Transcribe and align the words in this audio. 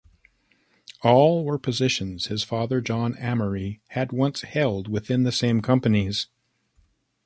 All 1.03 1.45
were 1.45 1.59
positions 1.59 2.25
his 2.25 2.43
father, 2.43 2.81
John 2.81 3.15
Amory, 3.19 3.81
had 3.89 4.11
once 4.11 4.41
held 4.41 4.87
within 4.87 5.21
the 5.21 5.31
same 5.31 5.61
companies. 5.61 6.25